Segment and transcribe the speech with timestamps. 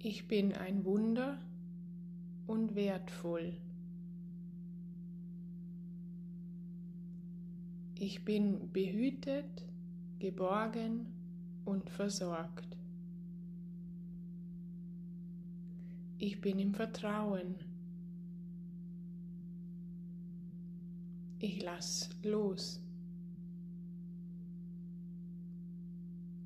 [0.00, 1.38] Ich bin ein Wunder
[2.46, 3.52] und wertvoll.
[7.96, 9.66] Ich bin behütet,
[10.20, 11.06] geborgen
[11.64, 12.76] und versorgt.
[16.18, 17.56] Ich bin im Vertrauen.
[21.40, 22.80] Ich lass los.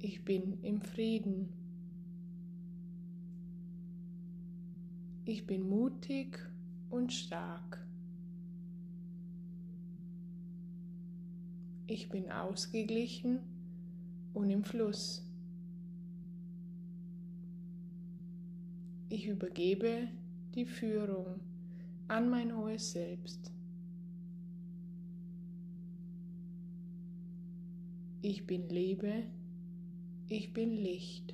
[0.00, 1.53] Ich bin im Frieden.
[5.26, 6.38] Ich bin mutig
[6.90, 7.86] und stark.
[11.86, 13.38] Ich bin ausgeglichen
[14.34, 15.22] und im Fluss.
[19.08, 20.08] Ich übergebe
[20.54, 21.40] die Führung
[22.08, 23.50] an mein hohes Selbst.
[28.20, 29.24] Ich bin Liebe,
[30.28, 31.33] ich bin Licht.